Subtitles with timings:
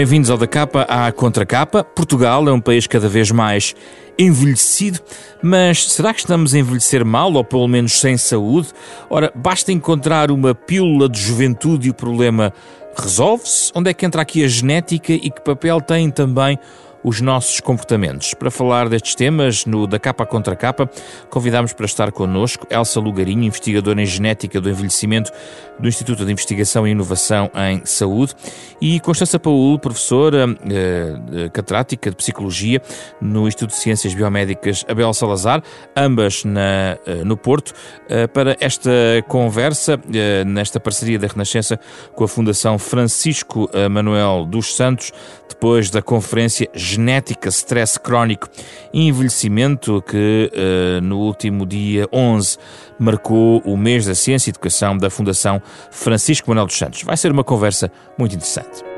[0.00, 1.84] Bem-vindos ao da capa à contracapa.
[1.84, 3.74] Portugal é um país cada vez mais
[4.18, 4.98] envelhecido,
[5.42, 8.68] mas será que estamos a envelhecer mal ou pelo menos sem saúde?
[9.10, 12.50] Ora, basta encontrar uma pílula de juventude e o problema
[12.96, 13.70] resolve-se?
[13.74, 16.58] Onde é que entra aqui a genética e que papel tem também
[17.02, 18.34] os nossos comportamentos.
[18.34, 20.90] Para falar destes temas, no Da Capa Contra Capa,
[21.30, 25.30] convidamos para estar connosco Elsa Lugarinho, investigadora em genética do envelhecimento
[25.78, 28.34] do Instituto de Investigação e Inovação em Saúde,
[28.80, 32.82] e Constança Paul, professora eh, catedrática de Psicologia
[33.20, 35.62] no Instituto de Ciências Biomédicas Abel Salazar,
[35.96, 37.72] ambas na, eh, no Porto,
[38.08, 38.90] eh, para esta
[39.28, 41.78] conversa, eh, nesta parceria da Renascença
[42.14, 45.12] com a Fundação Francisco Manuel dos Santos,
[45.48, 48.48] depois da conferência Genética, Stress Crónico
[48.92, 52.58] e Envelhecimento, que uh, no último dia 11
[52.98, 57.02] marcou o mês da Ciência e Educação da Fundação Francisco Manuel dos Santos.
[57.02, 58.89] Vai ser uma conversa muito interessante.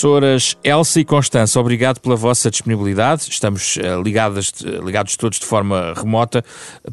[0.00, 3.26] Professoras Elsa e Constança, obrigado pela vossa disponibilidade.
[3.28, 4.50] Estamos uh, ligadas,
[4.82, 6.42] ligados todos de forma remota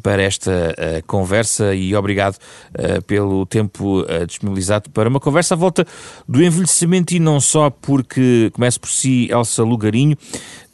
[0.02, 5.86] para esta uh, conversa e obrigado uh, pelo tempo disponibilizado para uma conversa à volta
[6.28, 10.14] do envelhecimento e não só porque, começo por si, Elsa Lugarinho,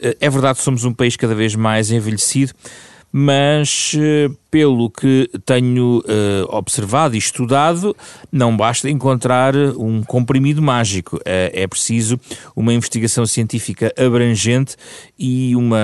[0.00, 2.52] é verdade somos um país cada vez mais envelhecido,
[3.16, 6.02] mas eh, pelo que tenho uh,
[6.48, 7.96] observado e estudado,
[8.30, 11.18] não basta encontrar um comprimido mágico.
[11.18, 12.18] Uh, é preciso
[12.56, 14.74] uma investigação científica abrangente
[15.16, 15.78] e, uma,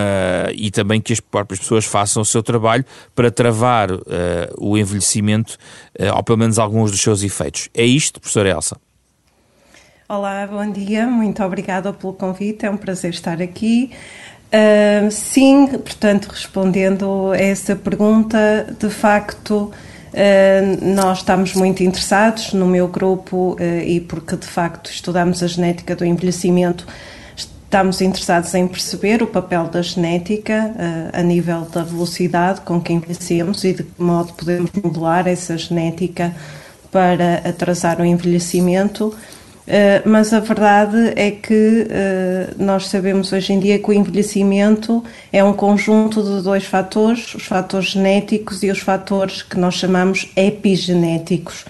[0.53, 4.01] e também que as próprias pessoas façam o seu trabalho para travar uh,
[4.58, 5.56] o envelhecimento,
[6.17, 7.69] ou pelo menos alguns dos seus efeitos.
[7.73, 8.77] É isto, professora Elsa?
[10.08, 13.92] Olá, bom dia, muito obrigada pelo convite, é um prazer estar aqui.
[14.50, 19.70] Uh, sim, portanto, respondendo a essa pergunta, de facto,
[20.12, 25.46] uh, nós estamos muito interessados no meu grupo uh, e porque de facto estudamos a
[25.46, 26.84] genética do envelhecimento,
[27.36, 30.74] estamos interessados em perceber o papel da genética
[31.12, 36.34] a nível da velocidade com que envelhecemos e de que modo podemos modular essa genética
[36.90, 39.14] para atrasar o envelhecimento.
[39.66, 45.04] Eh, mas a verdade é que uh, nós sabemos hoje em dia que o envelhecimento
[45.32, 50.28] é um conjunto de dois fatores, os fatores genéticos e os fatores que nós chamamos
[50.34, 51.64] epigenéticos.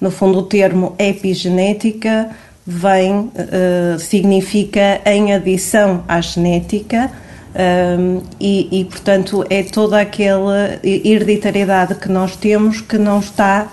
[0.00, 2.30] No fundo, o termo epigenética
[2.66, 7.10] vem, uh, significa em adição à genética,
[7.54, 13.68] um, e, e, portanto, é toda aquela hereditariedade que nós temos que não está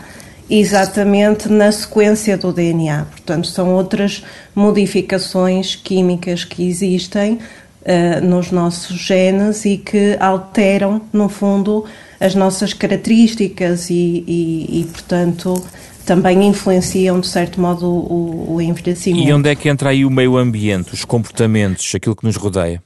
[0.49, 3.05] exatamente na sequência do DNA.
[3.05, 4.23] Portanto, são outras
[4.55, 11.85] modificações químicas que existem uh, nos nossos genes e que alteram, no fundo,
[12.19, 15.63] as nossas características e, e, e portanto,
[16.05, 19.27] também influenciam, de certo modo, o, o envelhecimento.
[19.27, 22.81] E onde é que entra aí o meio ambiente, os comportamentos, aquilo que nos rodeia?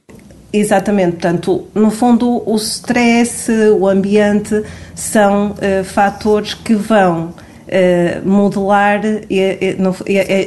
[0.52, 4.62] Exatamente, portanto, no fundo, o stress, o ambiente
[4.94, 7.34] são uh, fatores que vão
[7.68, 9.00] eh, modelar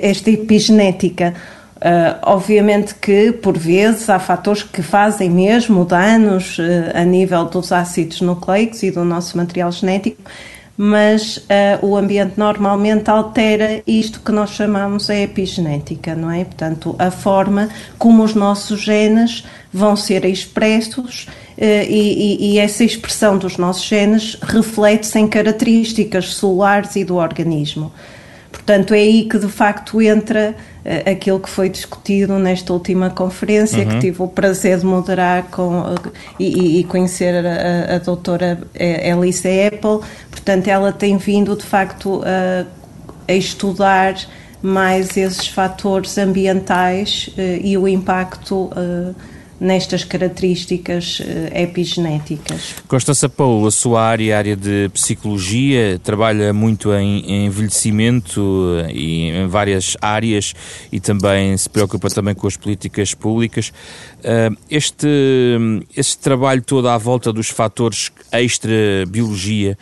[0.02, 1.34] esta epigenética.
[1.78, 6.64] Uh, obviamente que, por vezes, há fatores que fazem mesmo danos uh,
[6.96, 10.20] a nível dos ácidos nucleicos e do nosso material genético,
[10.76, 16.44] mas uh, o ambiente normalmente altera isto que nós chamamos a epigenética, não é?
[16.46, 21.28] Portanto, a forma como os nossos genes vão ser expressos
[21.60, 27.92] e, e, essa expressão dos nossos genes reflete-se em características celulares e do organismo.
[28.52, 33.84] Portanto, é aí que de facto entra uh, aquilo que foi discutido nesta última conferência,
[33.84, 33.90] uhum.
[33.90, 35.96] que tive o prazer de moderar com, uh,
[36.40, 40.08] e, e, conhecer a, a doutora Elisa Apple.
[40.32, 42.66] Portanto, ela tem vindo de facto a,
[43.28, 44.16] a estudar
[44.62, 48.70] mais esses fatores ambientais uh, e o impacto
[49.60, 52.76] nestas características eh, epigenéticas.
[52.88, 59.30] Constança Paulo, a sua área, a área de psicologia, trabalha muito em, envelhecimento eh, e
[59.30, 60.54] em várias áreas
[60.92, 63.74] e também se preocupa também com as políticas públicas.
[64.24, 65.08] Eh, este,
[65.96, 69.78] este trabalho todo à volta dos fatores extra-biologia,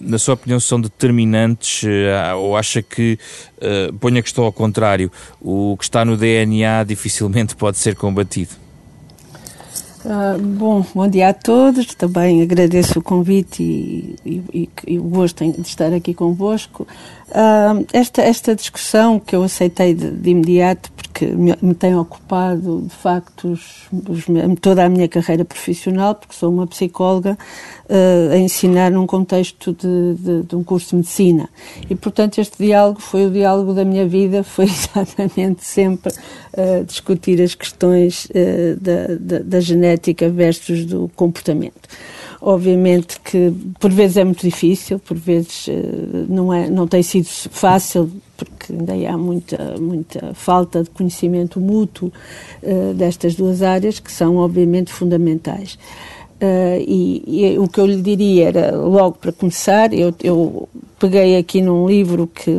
[0.00, 1.82] na sua opinião, são determinantes
[2.36, 3.18] ou acha que,
[3.98, 5.10] ponha a questão ao contrário,
[5.40, 8.69] o que está no DNA dificilmente pode ser combatido?
[10.02, 11.94] Uh, bom, bom dia a todos.
[11.94, 16.86] Também agradeço o convite e, e, e o gosto de estar aqui convosco.
[17.30, 22.82] Uh, esta, esta discussão que eu aceitei de, de imediato, porque me, me, tem ocupado,
[22.82, 24.24] de facto, os, os,
[24.60, 27.38] toda a minha carreira profissional, porque sou uma psicóloga
[27.88, 31.48] uh, a ensinar num contexto de, de, de, um curso de medicina.
[31.88, 37.40] E, portanto, este diálogo foi o diálogo da minha vida, foi exatamente sempre uh, discutir
[37.40, 38.26] as questões
[38.80, 41.88] da, da, da genética versus do comportamento.
[42.42, 47.26] Obviamente que por vezes é muito difícil, por vezes eh, não, é, não tem sido
[47.26, 52.10] fácil, porque ainda há muita, muita falta de conhecimento mútuo
[52.62, 55.78] uh, destas duas áreas, que são obviamente fundamentais.
[56.40, 60.66] Uh, e, e, o que eu lhe diria era, logo para começar, eu, eu
[60.98, 62.58] peguei aqui num livro que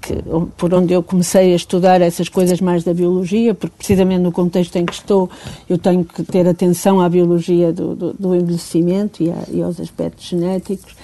[0.00, 0.14] que,
[0.56, 4.76] por onde eu comecei a estudar essas coisas mais da biologia, porque precisamente no contexto
[4.76, 5.30] em que estou
[5.68, 9.80] eu tenho que ter atenção à biologia do, do, do envelhecimento e, a, e, aos
[9.80, 10.94] aspectos genéticos.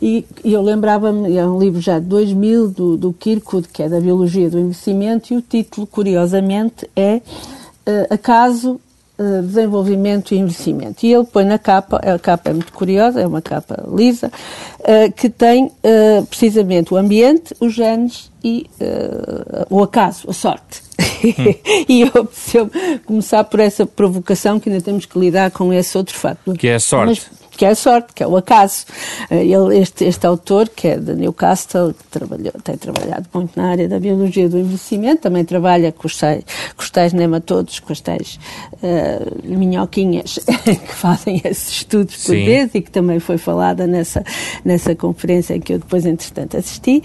[0.00, 3.88] E, e eu lembrava-me, é um livro já de 2000, do, do Kirkwood, que é
[3.88, 8.80] da biologia do envelhecimento, e o título, curiosamente, é uh, Acaso
[9.18, 11.04] Uh, desenvolvimento e envelhecimento.
[11.04, 14.30] E ele põe na capa, a capa é muito curiosa, é uma capa lisa,
[14.78, 18.70] uh, que tem uh, precisamente o ambiente, os genes e
[19.68, 20.82] o acaso, a sorte.
[21.24, 21.54] Hum.
[21.88, 22.70] e eu preciso
[23.04, 26.52] começar por essa provocação que ainda temos que lidar com esse outro fato.
[26.54, 27.26] Que é a sorte.
[27.30, 28.86] Mas, que é a sorte, que é o acaso.
[29.28, 33.70] Eh, ele, este, este autor, que é de Newcastle, que trabalhou, tem trabalhado muito na
[33.70, 36.44] área da biologia do envelhecimento, também trabalha com os tais,
[36.76, 38.38] com os tais nematodos, com as tais
[38.74, 42.44] uh, minhoquinhas que fazem esses estudos por Sim.
[42.44, 44.22] vezes e que também foi falada nessa,
[44.64, 47.02] nessa conferência em que eu depois, entretanto, assisti.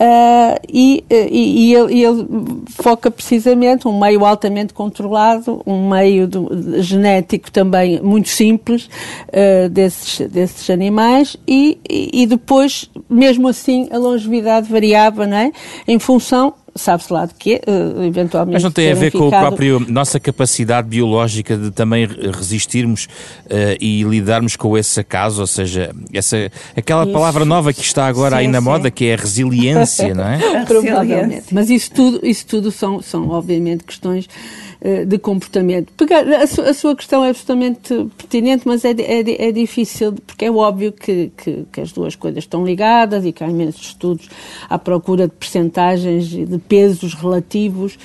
[0.00, 2.26] Uh, e, e, e ele, ele,
[2.70, 8.88] foca precisamente um meio altamente controlado, um meio do, genético também muito simples,
[9.28, 15.52] uh, desses, desses animais e, e, depois, mesmo assim, a longevidade variava, não é?
[15.86, 18.54] Em função sabe-se lá de quê, uh, eventualmente.
[18.54, 23.06] Mas não tem a ver com a própria nossa capacidade biológica de também resistirmos
[23.46, 27.12] uh, e lidarmos com esse acaso, ou seja, essa, aquela isso.
[27.12, 28.64] palavra nova que está agora sim, aí na sim.
[28.64, 30.38] moda, que é a resiliência, não é?
[30.64, 31.46] Provavelmente.
[31.52, 34.69] Mas isso tudo, isso tudo são, são obviamente questões eh,
[35.06, 35.92] de comportamento.
[35.92, 40.92] Pegar, a, sua questão é absolutamente pertinente, mas é, é, é difícil, porque é óbvio
[40.92, 44.28] que, que, que, as duas coisas estão ligadas e que há imensos estudos
[44.68, 47.98] à procura de percentagens e de pesos relativos.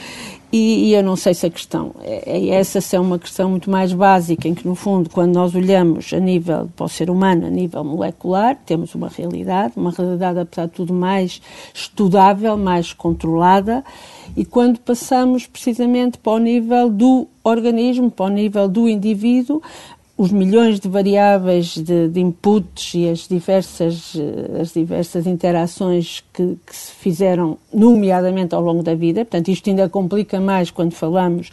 [0.52, 3.70] E, e, eu não sei se a questão é, é essa, é uma questão muito
[3.70, 7.48] mais básica, em que, no fundo, quando nós olhamos a nível para o ser humano,
[7.48, 11.42] a nível molecular, temos uma realidade, uma realidade, apesar de tudo, mais
[11.74, 13.84] estudável, mais controlada,
[14.36, 19.62] e quando passamos precisamente para o nível do organismo, para o nível do indivíduo,
[20.18, 26.58] os milhões de variáveis de, de inputs e as diversas, eh, as diversas interações que,
[26.66, 31.50] que, se fizeram, nomeadamente ao longo da vida, portanto, isto ainda complica mais quando falamos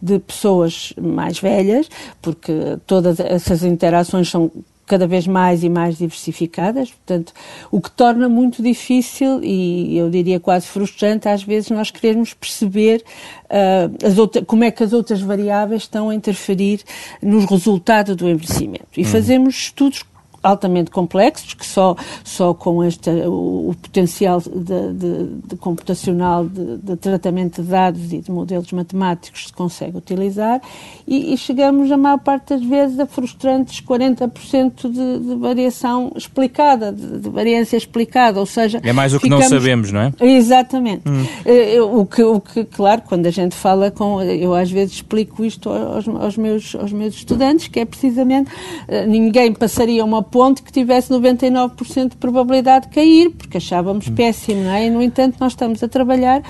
[0.00, 1.90] de pessoas mais velhas,
[2.22, 4.50] porque todas essas interações são
[4.86, 7.32] cada vez mais e mais diversificadas, portanto,
[7.70, 13.02] o que torna muito difícil e eu diria quase frustrante às vezes nós queremos perceber
[13.44, 16.80] uh, outra, como é que as outras variáveis estão a interferir
[17.20, 18.86] nos resultados do envelhecimento.
[18.96, 19.04] E hum.
[19.04, 20.04] fazemos estudos
[20.46, 26.76] altamente complexos, que só, só com este, o, o potencial de, de, de computacional de,
[26.78, 30.60] de, tratamento de dados e de modelos matemáticos se consegue utilizar,
[31.06, 37.28] e, e chegamos, a maior parte das vezes, a frustrantes 40% de, variação explicada, de,
[37.28, 38.80] variância explicada, ou seja...
[38.82, 39.50] É mais o que ficamos...
[39.50, 40.12] não sabemos, não é?
[40.20, 41.08] Exatamente.
[41.08, 41.24] Hum.
[41.44, 44.22] Eh, o, que, o que, claro, quando a gente fala com...
[44.22, 48.50] Eu às vezes explico isto aos, aos meus, aos meus estudantes, que é precisamente
[48.88, 54.14] eh, ninguém passaria uma ponte que tivesse 99% de probabilidade de cair, porque achávamos hum.
[54.14, 54.84] péssimo, não é?
[54.84, 56.42] E, no entanto, nós estamos a trabalhar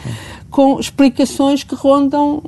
[0.50, 2.43] com explicações que rondam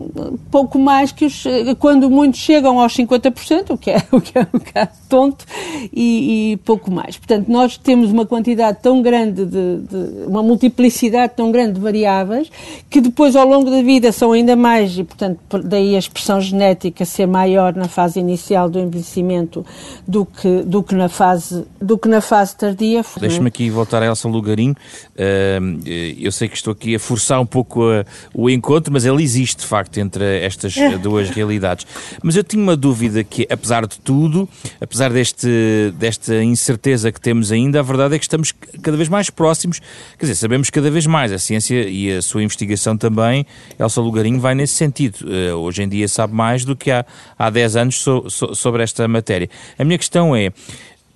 [0.50, 1.45] pouco mais que os.
[1.78, 5.45] quando muitos chegam aos 50%, o que é, o que é um bocado tonto,
[5.93, 7.17] e, e pouco mais.
[7.17, 12.50] Portanto, nós temos uma quantidade tão grande de, de, uma multiplicidade tão grande de variáveis,
[12.88, 17.05] que depois ao longo da vida são ainda mais, e portanto, daí a expressão genética
[17.05, 19.64] ser maior na fase inicial do envelhecimento
[20.07, 23.05] do que, do que, na, fase, do que na fase tardia.
[23.21, 24.75] Deixa-me aqui voltar a Elsa Lugarinho.
[25.14, 25.81] Uh,
[26.19, 28.04] eu sei que estou aqui a forçar um pouco a uh,
[28.35, 31.87] o encontro, mas ele existe de facto entre estas duas realidades.
[32.23, 34.49] Mas eu tinha uma dúvida que, apesar de tudo,
[34.80, 38.52] apesar deste, desta incerteza que temos ainda, a verdade é que estamos
[38.83, 39.80] cada vez mais próximos,
[40.18, 43.47] quer dizer, sabemos cada vez mais, a ciência e a sua investigação também,
[43.78, 45.18] Elsa Lugarinho vai nesse sentido.
[45.23, 47.04] Uh, hoje em dia sabe mais do que há,
[47.38, 49.49] há 10 anos so, so, sobre esta matéria.
[49.78, 50.52] A minha questão é,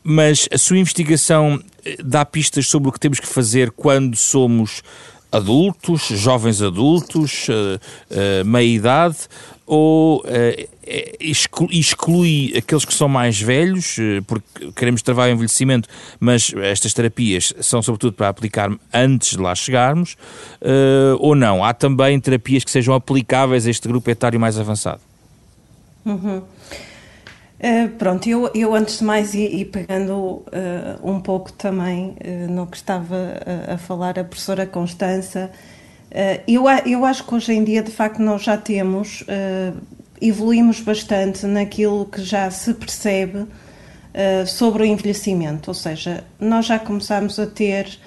[0.03, 4.83] mas a sua investigação eh, dá pistas sobre o que temos que fazer quando somos
[5.33, 9.17] adultos, jovens adultos, uh, uh, meia-idade,
[9.67, 10.69] ou uh,
[11.71, 13.97] exclui aqueles que são mais velhos,
[14.27, 15.89] porque queremos travar o envelhecimento,
[16.21, 20.17] mas estas terapias são sobretudo para aplicar antes de lá chegarmos,
[21.21, 21.65] ou não?
[21.65, 25.01] Há também terapias que sejam aplicáveis a este grupo etário mais avançado?
[26.05, 26.43] Uhum.
[27.63, 30.45] Uh, pronto, eu, eu antes de mais, e, e pegando uh,
[31.01, 35.49] um pouco também uh, no que estava a, a falar a professora Constança,
[36.47, 39.25] eu, eu acho que hoje em dia, de facto, nós já temos,
[40.21, 43.47] evoluímos bastante naquilo que já se percebe
[44.47, 47.99] sobre o envelhecimento, ou seja, nós já começamos a ter,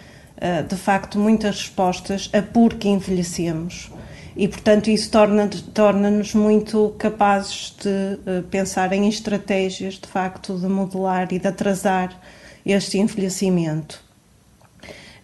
[0.70, 3.90] de facto, muitas respostas a por que envelhecemos
[4.36, 10.68] e, portanto, isso torna-nos torna muito capazes de uh, pensar em estratégias, de facto, de
[10.68, 12.20] modelar e de atrasar
[12.66, 14.04] este envelhecimento.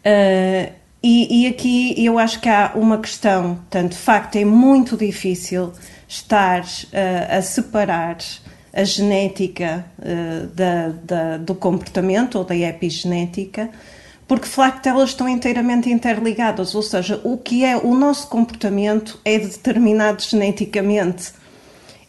[0.06, 0.72] Uh,
[1.04, 5.74] e, e, aqui eu acho que há uma questão, tanto de facto é muito difícil
[6.08, 8.18] estar uh, a separar
[8.74, 9.84] a genética
[10.56, 13.70] da, da, do comportamento ou da epigenética,
[14.32, 19.20] porque de facto elas estão inteiramente interligadas, ou seja, o que é o nosso comportamento
[19.26, 21.34] é determinado geneticamente.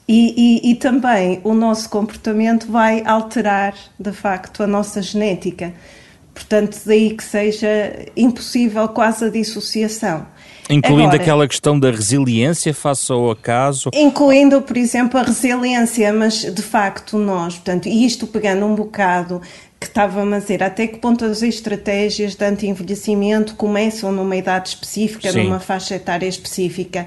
[0.06, 5.74] E, e, e, também o nosso comportamento vai alterar, de facto, a nossa genética.
[6.32, 10.24] Portanto, daí que seja impossível quase a dissociação.
[10.70, 13.90] Incluindo Agora, aquela questão da resiliência face ao acaso?
[13.92, 19.40] Incluindo, por exemplo, a resiliência, mas de facto nós, portanto, e isto pegando um bocado
[19.80, 25.32] que estava a dizer, até que ponto as estratégias de anti-envelhecimento começam numa idade específica,
[25.32, 25.44] Sim.
[25.44, 27.06] numa faixa etária específica.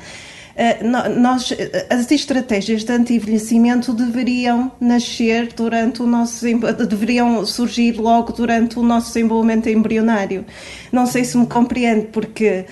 [0.56, 1.52] Uh, nós,
[1.90, 6.46] as estratégias de anti-envelhecimento deveriam nascer durante o nosso
[6.88, 10.46] deveriam surgir logo durante o nosso desenvolvimento embrionário.
[10.94, 12.64] Não sei se me compreende, porque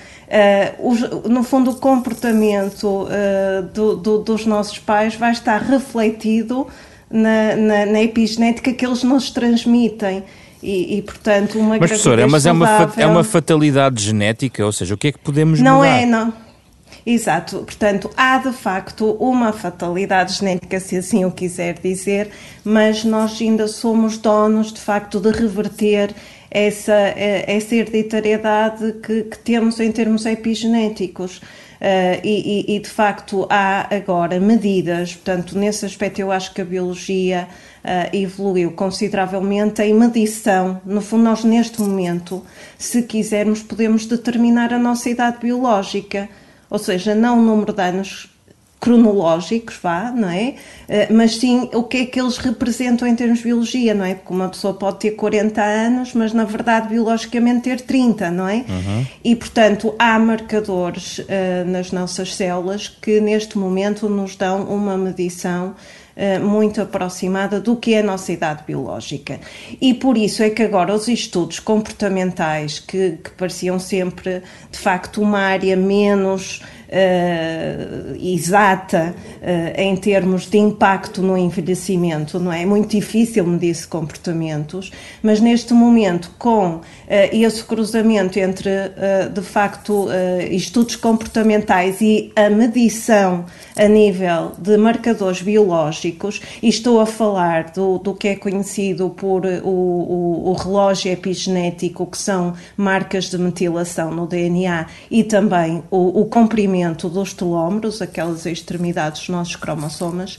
[0.80, 6.66] uh, no fundo o comportamento uh, do, do, dos nossos pais vai estar refletido
[7.10, 10.22] na, na, na epigenética que eles nos transmitem.
[10.62, 14.94] E, e, portanto uma mas professora mas é uma, é uma fatalidade genética ou seja
[14.94, 16.00] o que é que podemos não mudar?
[16.00, 16.43] é não
[17.04, 17.58] exato.
[17.58, 22.30] Portanto há de facto uma fatalidade genética se assim o quiser dizer
[22.64, 26.14] mas nós ainda somos donos de facto de reverter
[26.50, 31.40] essa essa hereditariedade que, que temos em termos epigenéticos.
[31.74, 36.64] Uh, e, e, de facto há agora medidas, portanto, nesse aspecto eu acho que a
[36.64, 37.46] biologia
[37.84, 39.82] uh, evoluiu consideravelmente.
[39.82, 40.80] Em medição.
[40.84, 42.42] No fundo, nós neste momento,
[42.78, 46.28] se quisermos, podemos determinar a nossa idade biológica,
[46.74, 48.28] ou seja, não o número de anos
[48.80, 50.56] cronológicos, vá, não é?
[50.88, 54.16] Eh, mas sim o que é que eles representam em termos de biologia, não é?
[54.16, 58.64] Porque uma pessoa pode ter 40 anos, mas na verdade biologicamente ter 30, não é?
[58.68, 59.06] Uhum.
[59.22, 61.24] E portanto há marcadores uh,
[61.64, 65.76] nas nossas células que neste momento nos dão uma medição
[66.38, 69.40] muito aproximada do que é a nossa idade biológica.
[69.80, 75.20] E por isso é que agora os estudos comportamentais, que, que pareciam sempre de facto
[75.20, 76.62] uma área menos
[76.94, 82.62] uh, exata uh, em termos de impacto no envelhecimento, não é?
[82.62, 84.90] É muito difícil medir-se comportamentos,
[85.22, 86.82] mas neste momento, com uh,
[87.32, 88.70] esse cruzamento entre,
[89.32, 90.06] de facto,
[90.50, 93.44] estudos comportamentais e a medição
[93.76, 99.44] a nível de marcadores biológicos, e estou a falar do, do que é conhecido por
[99.44, 106.20] o, o, o relógio epigenético, que são marcas de metilação no DNA, e também o,
[106.20, 110.38] o comprimento dos telómeros, aquelas extremidades dos nossos cromossomas,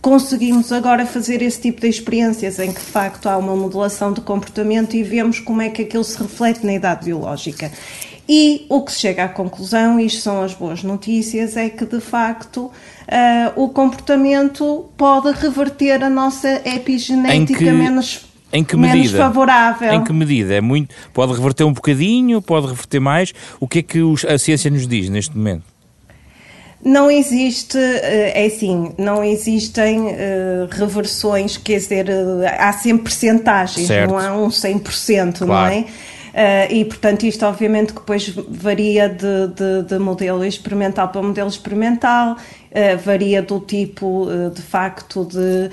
[0.00, 4.20] conseguimos agora fazer esse tipo de experiências em que de facto há uma modulação de
[4.20, 7.70] comportamento e vemos como é que aquilo se reflete na idade biológica.
[8.28, 11.84] E o que se chega à conclusão, e isto são as boas notícias, é que
[11.84, 12.72] de facto uh,
[13.56, 17.72] o comportamento pode reverter a nossa epigenética que...
[17.72, 19.18] menos em que menos medida?
[19.18, 19.92] favorável.
[19.92, 20.54] Em que medida?
[20.54, 23.32] É muito, pode reverter um bocadinho, pode reverter mais?
[23.58, 25.64] O que é que os, a ciência nos diz neste momento?
[26.82, 30.14] Não existe, eh, é assim, não existem uh,
[30.70, 35.46] reversões, quer dizer, uh, há sempre percentagens, não há um 100%, claro.
[35.46, 35.84] não é?
[36.30, 41.48] Uh, e, portanto, isto obviamente que depois varia de, de, de modelo experimental para modelo
[41.48, 45.70] experimental, uh, varia do tipo, uh, de facto, de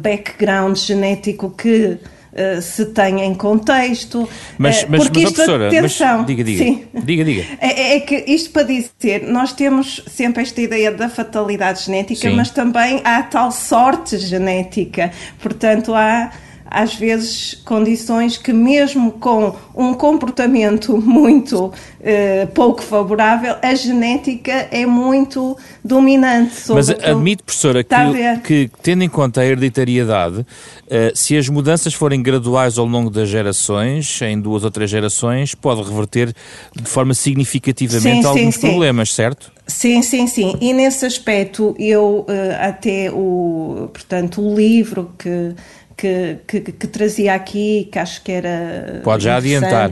[0.00, 1.98] background genético que
[2.30, 4.28] Uh, se tem em contexto.
[4.56, 7.44] Mas, mas, porque mas, isto, professora, atenção, mas, diga, diga, sim, diga, diga.
[7.60, 12.36] É, é, que isto para dizer, nós temos sempre esta ideia da fatalidade genética, sim.
[12.36, 15.10] mas também há tal sorte genética.
[15.40, 16.30] Portanto, há
[16.70, 24.86] às vezes condições que mesmo com um comportamento muito eh, pouco favorável, a genética é
[24.86, 26.54] muito dominante.
[26.68, 30.46] Mas admite, professora, que, que, tendo em conta a hereditariedade,
[30.88, 35.54] eh, se as mudanças forem graduais ao longo das gerações, em duas ou três gerações,
[35.54, 36.32] pode reverter
[36.74, 39.52] de forma significativamente sim, alguns sim, problemas, certo?
[39.66, 40.56] Sim, sim, sim.
[40.60, 45.54] E nesse aspecto, eu eh, até o, portanto, o livro que
[46.00, 49.02] que, que, que, trazia aqui, que acho que era.
[49.04, 49.90] Pode já adiantar.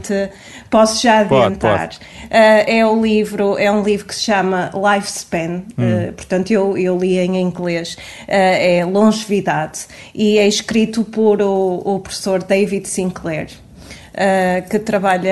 [0.69, 1.59] Posso já adiantar.
[1.59, 1.97] Pode, pode.
[1.97, 6.09] Uh, é, o livro, é um livro que se chama Lifespan, hum.
[6.09, 7.93] uh, portanto, eu, eu li em inglês.
[7.93, 9.85] Uh, é Longevidade,
[10.15, 13.49] e é escrito por o, o professor David Sinclair.
[14.19, 15.31] Uh, que trabalha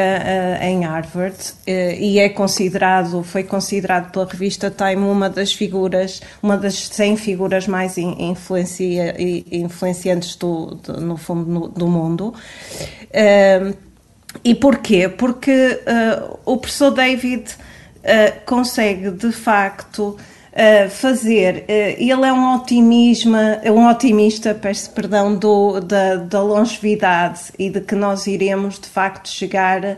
[0.62, 6.22] uh, em Harvard uh, e é considerado, foi considerado pela revista Time uma das figuras,
[6.42, 9.14] uma das 100 figuras mais influencia,
[9.52, 12.34] influenciantes do, do, no fundo no, do mundo.
[14.42, 15.10] e porquê?
[15.10, 15.82] Porque
[16.46, 17.58] o professor David
[18.46, 20.18] consegue de facto
[20.58, 21.66] uh, fazer.
[21.70, 27.70] Uh, ele é um otimismo, é um otimista, peço perdão, do, da, da longevidade e
[27.70, 29.98] de que nós iremos de facto chegar uh,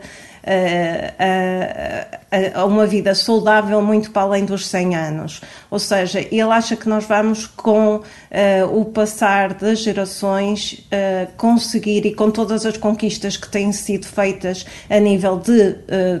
[2.30, 5.40] a, a, uma vida saudável muito para além dos 100 anos.
[5.70, 8.02] Ou seja, ele acha que nós vamos, com
[8.72, 10.86] o passar das gerações,
[11.36, 15.76] conseguir, e com todas as conquistas que têm sido feitas a nível de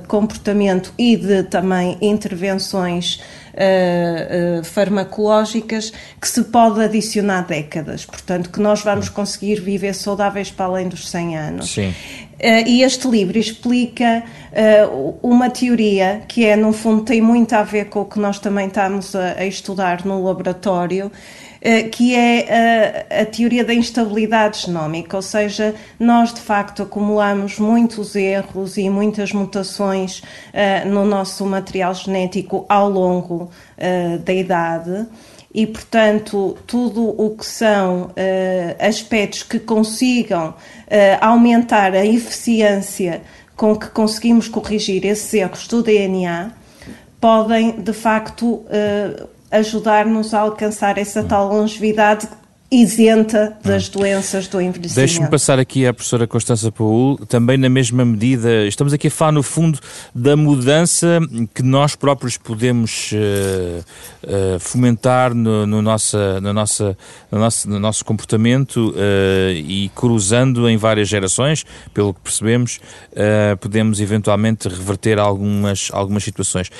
[0.06, 3.20] comportamento e de também intervenções
[3.54, 8.04] uh, uh, farmacológicas que se pode adicionar décadas.
[8.04, 11.70] Portanto, que nós vamos conseguir viver saudáveis para além dos 100 anos.
[11.72, 11.94] Sim.
[12.40, 17.62] Uh, e este livro explica uh, uma teoria que é, no fundo, tem muito a
[17.62, 21.39] ver com o que nós também estamos a, a estudar no laboratório, eh,
[21.92, 28.16] que é a, a, teoria da instabilidade genómica, ou seja, nós de facto acumulamos muitos
[28.16, 35.06] erros e muitas mutações uh, no nosso material genético ao longo uh, da idade.
[35.52, 38.12] E, portanto, tudo o que são uh,
[38.78, 40.54] aspectos que consigam
[41.20, 43.22] aumentar a eficiência
[43.54, 46.52] com que conseguimos corrigir esses erros do DNA
[47.20, 48.64] podem, de facto,
[49.50, 52.28] ajudar-nos a alcançar essa tal longevidade
[52.72, 54.94] isenta das doenças do envelhecimento.
[54.94, 59.32] Deixe-me passar aqui à professora Constança Paul, também na mesma medida, estamos aqui a falar
[59.32, 59.80] no fundo
[60.14, 61.18] da mudança
[61.52, 63.84] que nós próprios podemos uh,
[64.56, 66.96] uh, fomentar no, no, nossa, no, nossa,
[67.30, 72.78] no, nosso, no nosso comportamento uh, e cruzando em várias gerações, pelo que percebemos,
[73.60, 76.70] podemos eventualmente reverter algumas, algumas situações.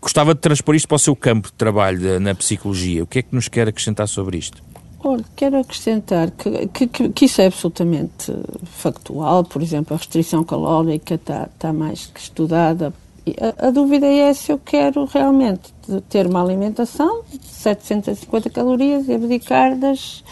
[0.00, 3.02] Gostava de transpor isto para o seu campo de trabalho na psicologia.
[3.02, 4.62] O que é que nos quer acrescentar sobre isto?
[5.02, 8.32] Olha, quero acrescentar que, que, que, isso é absolutamente
[8.64, 9.44] factual.
[9.44, 12.92] Por exemplo, a restrição calórica está, está mais que estudada.
[13.40, 15.72] A, a, dúvida é se eu quero realmente
[16.08, 20.24] ter uma alimentação de 750 calorias e abdicar das,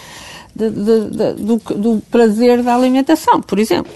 [0.55, 3.93] de, de, de, do, do prazer da alimentação, por exemplo.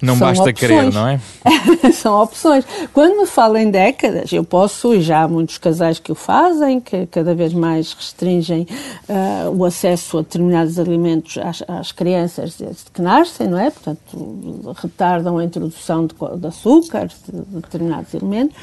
[0.00, 0.58] Não São basta opções.
[0.58, 1.20] querer, não é?
[1.92, 2.64] São opções.
[2.92, 6.80] Quando me falo em décadas, eu posso, e já há muitos casais que o fazem,
[6.80, 8.66] que cada vez mais restringem
[9.08, 13.70] uh, o acesso a determinados alimentos às, às, crianças desde que nascem, não é?
[13.70, 18.56] Portanto, retardam a introdução de, de açúcar, de, de determinados alimentos.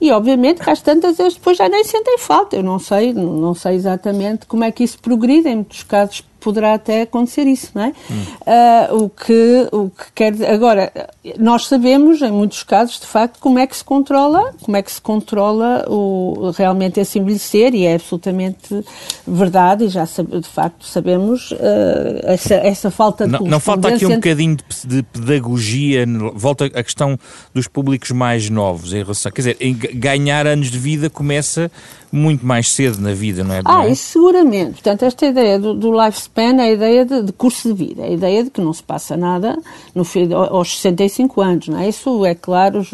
[0.00, 2.56] E, obviamente, que às tantas eles depois já nem sentem falta.
[2.56, 5.48] Eu não sei, não sei exatamente como é que isso progride.
[5.48, 7.92] Em muitos casos poderá até acontecer isso, não é?
[8.10, 8.24] Hum.
[8.40, 10.92] Uh, o, que, o que quer agora
[11.38, 14.90] nós sabemos em muitos casos de facto como é que se controla, como é que
[14.90, 18.84] se controla o realmente esse envelhecer e é absolutamente
[19.26, 21.56] verdade e já de facto sabemos uh,
[22.24, 26.82] essa, essa falta de não, não falta aqui um bocadinho de, de, pedagogia, volta à
[26.82, 27.18] questão
[27.52, 29.56] dos públicos mais novos em relação, quer dizer,
[29.94, 31.70] ganhar anos de vida começa
[32.12, 33.62] muito mais cedo na vida, não é?
[33.64, 34.72] Ah, isso seguramente.
[34.72, 38.06] Portanto, esta ideia do, do lifespan é a ideia de, de, curso de vida, é
[38.06, 39.56] a ideia de que não se passa nada
[39.94, 40.04] no,
[40.50, 41.88] aos 65 anos, não é?
[41.88, 42.84] Isso é claro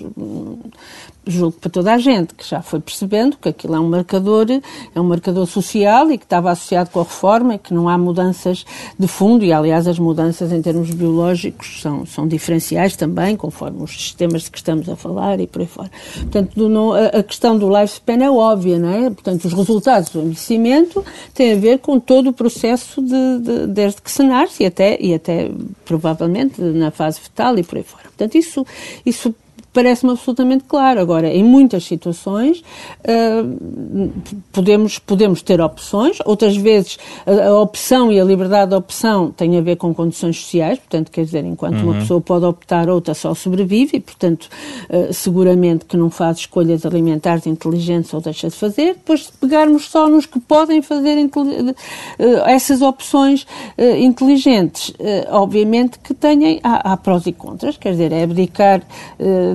[1.27, 4.47] julgo para toda a gente, que já foi percebendo que aquilo é um marcador,
[4.95, 7.99] é um marcador social e que estava associado com a reforma e que não há
[7.99, 8.65] mudanças
[8.99, 13.91] de fundo e, aliás, as mudanças em termos biológicos são, são diferenciais também, conforme os
[13.91, 15.91] sistemas de que estamos a falar e por aí fora.
[16.15, 19.11] Portanto, a, a, questão do lifespan é óbvia, não é?
[19.11, 24.01] Portanto, os resultados do envelhecimento têm a ver com todo o processo de, de, desde
[24.01, 25.51] que se nasce e até, e até
[25.85, 28.05] provavelmente na fase fetal e por aí fora.
[28.05, 28.65] Portanto, isso,
[29.05, 29.35] isso
[29.77, 30.99] parece-me absolutamente claro.
[30.99, 32.65] Agora, em muitas situações,
[33.03, 34.11] uh,
[34.51, 39.59] podemos, podemos ter opções, outras vezes a, a, opção e a liberdade de opção têm
[39.59, 41.91] a ver com condições sociais, portanto, quer dizer, enquanto uhum.
[41.91, 44.49] uma pessoa pode optar, outra só sobrevive e, portanto,
[44.89, 48.95] uh, seguramente que não faz escolhas alimentares inteligentes ou deixa de fazer.
[48.95, 51.75] Depois, se pegarmos só nos que podem fazer uh,
[52.47, 53.47] essas opções
[53.99, 54.93] inteligentes,
[55.29, 58.83] obviamente que têm, há, há, prós e contras, quer dizer, é abdicar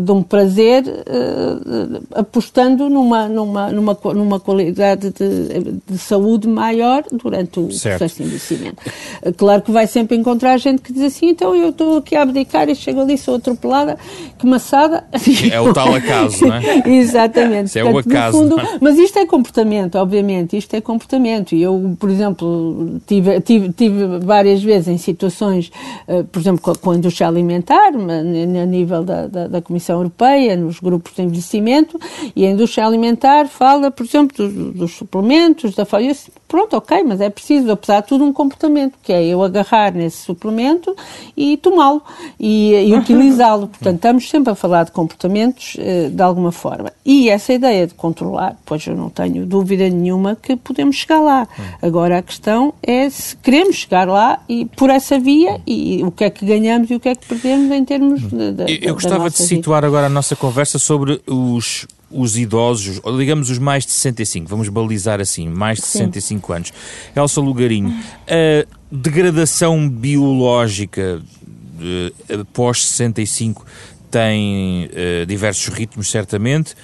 [0.01, 7.03] de de um prazer uh, apostando numa, numa, numa, numa qualidade de, de saúde maior
[7.11, 7.99] durante o certo.
[7.99, 8.77] processo de envelhecimento.
[9.23, 12.23] Uh, claro que vai sempre encontrar gente que diz assim, então eu estou aqui a
[12.23, 13.97] abdicar e chego ali, sou atropelada,
[14.37, 15.05] que maçada.
[15.51, 16.83] É o tal acaso, não é?
[16.89, 17.67] Exatamente.
[17.67, 18.37] Isso é o acaso.
[18.37, 18.77] Fundo, é?
[18.81, 21.55] Mas isto é comportamento, obviamente, isto é comportamento.
[21.55, 25.71] E eu, por exemplo, tive, tive, tive várias vezes em situações,
[26.07, 30.55] uh, por exemplo, com, com a indústria alimentar, a nível da, da, da Comissão Europeia,
[30.55, 31.99] nos grupos de envelhecimento,
[32.35, 36.15] e a indústria alimentar fala, por exemplo, dos, dos suplementos, da folha.
[36.47, 40.17] Pronto, ok, mas é preciso, apesar de tudo, um comportamento, que é eu agarrar nesse
[40.17, 40.93] suplemento
[41.35, 42.01] e tomá-lo
[42.39, 43.67] e, e utilizá-lo.
[43.71, 46.91] Portanto, estamos sempre a falar de comportamentos eh, de alguma forma.
[47.05, 51.47] E essa ideia de controlar, pois eu não tenho dúvida nenhuma que podemos chegar lá.
[51.81, 56.23] Agora a questão é se queremos chegar lá e por essa via e o que
[56.23, 59.29] é que ganhamos e o que é que perdemos em termos de, de, Eu gostava
[59.29, 63.93] de situar agora a nossa conversa sobre os os idosos, ou digamos os mais de
[63.93, 65.99] 65, vamos balizar assim, mais de Sim.
[65.99, 66.73] 65 anos.
[67.15, 73.65] Elsa Lugarinho, a degradação biológica uh, pós 65
[74.09, 76.75] tem uh, diversos ritmos, certamente.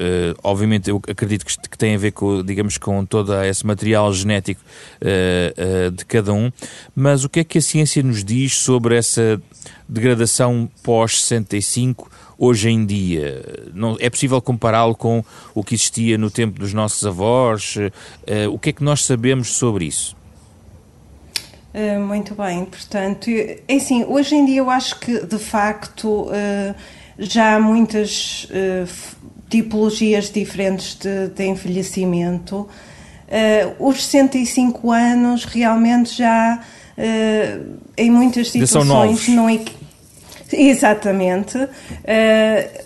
[0.00, 4.10] Uh, obviamente eu acredito que, que, tem a ver com, digamos, com todo esse material
[4.14, 6.50] genético uh, uh, de cada um,
[6.96, 9.38] mas o que é que a ciência nos diz sobre essa
[9.86, 12.06] degradação pós-65
[12.38, 13.44] hoje em dia?
[13.74, 15.22] Não, é possível compará-lo com
[15.54, 17.74] o que existia no tempo dos nossos avós?
[18.50, 20.16] O que é que nós sabemos sobre isso?
[22.06, 26.28] Muito bem, portanto, é assim, hoje em dia eu acho que de facto
[27.18, 28.48] já há muitas
[29.50, 32.66] tipologias diferentes de, de envelhecimento.
[33.78, 36.64] os 65 anos realmente já
[37.96, 39.48] em muitas situações não,
[40.52, 41.56] Exatamente.
[41.58, 41.68] Uh,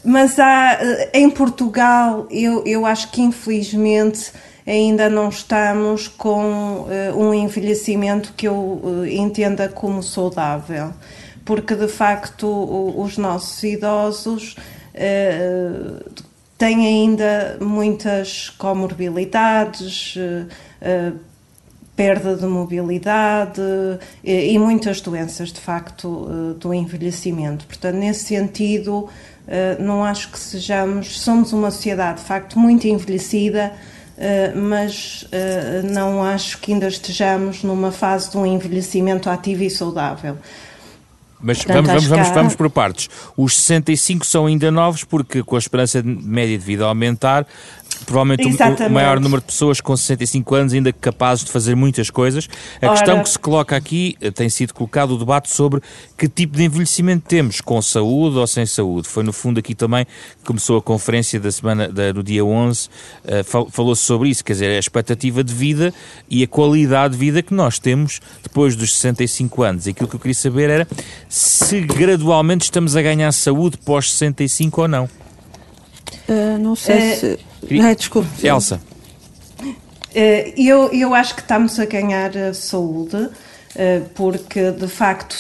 [0.05, 0.79] mas há,
[1.13, 4.33] em Portugal, eu, eu acho que infelizmente
[4.67, 10.93] ainda não estamos com uh, um envelhecimento que eu uh, entenda como saudável,
[11.45, 12.47] porque de facto
[12.97, 14.57] os nossos idosos
[16.59, 20.17] têm ainda muitas comorbilidades
[21.97, 23.61] perda de mobilidade
[24.23, 27.67] e, e muitas doenças, de facto, eh, do envelhecimento.
[27.67, 29.09] Portanto, nesse sentido,
[29.47, 31.21] eh, não acho que sejamos.
[31.21, 33.73] Somos uma sociedade, de facto, muito envelhecida,
[34.19, 35.27] eh, mas
[35.93, 40.37] não acho que ainda estejamos numa fase de um envelhecimento ativo e saudável.
[41.41, 42.33] Mas Portanto, vamos, vamos, vamos, há...
[42.33, 43.09] vamos por partes.
[43.37, 47.47] Os 65 são ainda novos porque com a esperança média de vida aumentar,
[48.05, 52.11] provavelmente o, o, maior número de pessoas com 65 anos ainda capazes de fazer muitas
[52.11, 52.49] coisas.
[52.81, 52.95] A Ora...
[52.95, 55.81] questão que se coloca aqui eh, tem sido colocado o debate sobre
[56.17, 59.09] que tipo de envelhecimento temos, com saúde ou sem saúde.
[59.09, 62.89] Foi no fundo aqui também que começou a conferência da semana da, do dia 11,
[62.89, 65.93] uh, falou-se sobre isso, quer dizer, a expectativa de vida
[66.29, 69.87] e a qualidade de vida que nós temos depois dos 65 anos.
[69.87, 70.89] E aquilo que eu queria saber era
[71.29, 75.09] se gradualmente estamos a ganhar saúde pós 65 ou não.
[76.29, 77.39] Uh, não sei uh, se.
[77.83, 78.29] Ai, desculpe.
[78.47, 78.81] Elsa.
[79.61, 79.73] Uh,
[80.57, 83.29] eu, eu acho que estamos a ganhar saúde
[84.15, 85.35] porque de facto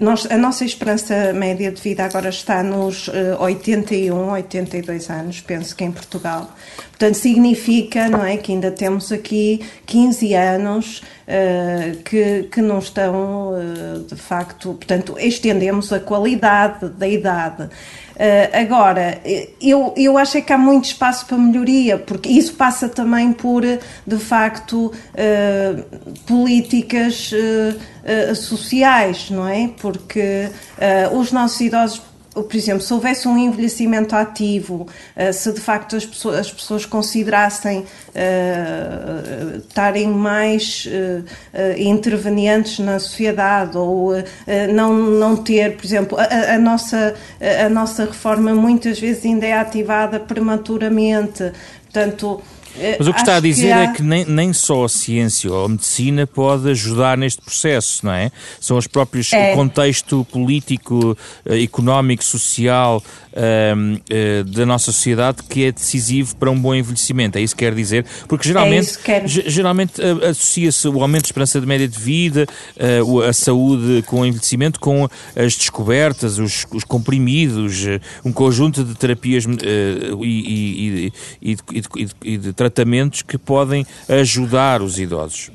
[0.00, 5.84] nós, a nossa esperança média de vida agora está nos 81, 82 anos, penso que
[5.84, 6.52] em Portugal.
[6.98, 13.52] Portanto, significa não é, que ainda temos aqui 15 anos uh, que, que não estão,
[13.52, 17.62] uh, de facto, portanto, estendemos a qualidade da idade.
[17.62, 17.68] Uh,
[18.52, 19.20] agora,
[19.62, 23.62] eu, eu acho é que há muito espaço para melhoria, porque isso passa também por,
[23.62, 24.92] de facto,
[26.26, 27.30] políticas
[28.34, 29.70] sociais, não é?
[29.80, 30.48] Porque
[31.12, 32.07] os nossos idosos
[32.42, 36.86] por exemplo, se houvesse um envelhecimento ativo, uh, se de facto as pessoas, as pessoas
[36.86, 41.24] considerassem uh, estarem mais uh,
[41.78, 44.12] intervenientes na sociedade ou
[44.72, 47.14] não, não ter, por exemplo, a, a, nossa,
[47.64, 51.52] a nossa reforma muitas vezes ainda é ativada prematuramente,
[51.84, 52.42] portanto
[52.98, 53.82] Mas o que está a dizer há...
[53.82, 58.12] é que nem, nem só a ciência ou a medicina pode ajudar neste processo, não
[58.12, 58.30] é?
[58.60, 59.52] São os próprios é.
[59.52, 63.02] o contexto político, eh, económico, social
[63.38, 67.38] uh, uh, da nossa sociedade que é decisivo para um bom envelhecimento.
[67.38, 68.04] É isso que quer dizer?
[68.26, 72.46] Porque geralmente, é geralmente uh, associa-se o aumento de esperança de média de vida,
[73.28, 77.84] a saúde com o envelhecimento, com as descobertas, os, os comprimidos,
[78.24, 79.44] um conjunto de terapias
[80.22, 81.12] e,
[81.42, 85.50] e, e, e de tratamentos que podem ajudar os idosos.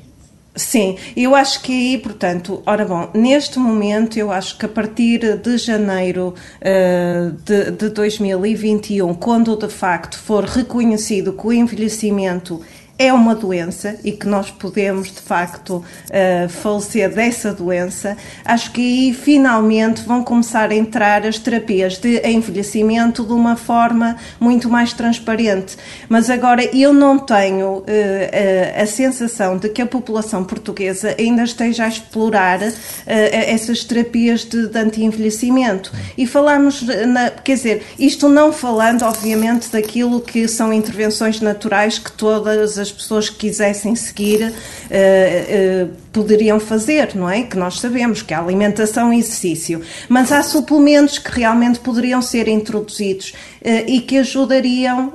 [0.56, 5.36] Sim, eu acho que aí, portanto, ora bom, neste momento eu acho que a partir
[5.36, 12.60] de janeiro uh, de, de 2021, quando de facto for reconhecido que o envelhecimento
[12.98, 18.80] é uma doença e que nós podemos, de facto, uh, falecer dessa doença, acho que
[18.80, 24.92] aí finalmente vão começar a entrar as terapias de envelhecimento de uma forma muito mais
[24.92, 25.76] transparente.
[26.08, 31.42] Mas agora eu não tenho uh, uh, a sensação de que a população portuguesa ainda
[31.42, 32.60] esteja a explorar
[33.06, 35.92] essas terapias de, de anti-envelhecimento.
[36.16, 42.12] E falamos, na, quer dizer, isto não falando, obviamente, daquilo que são intervenções naturais que
[42.12, 47.42] todas as as pessoas que quisessem seguir uh, uh, poderiam fazer, não é?
[47.42, 49.82] Que nós sabemos que a alimentação e exercício.
[50.08, 55.12] Mas há suplementos que realmente poderiam ser introduzidos uh, e que ajudariam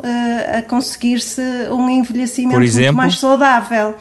[0.57, 3.95] a conseguir-se um envelhecimento muito mais saudável